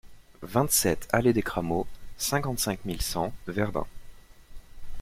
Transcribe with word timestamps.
vingt-sept 0.41 1.07
allée 1.13 1.31
des 1.31 1.43
Cramaux, 1.43 1.85
cinquante-cinq 2.17 2.85
mille 2.85 3.03
cent 3.03 3.31
Verdun 3.45 3.85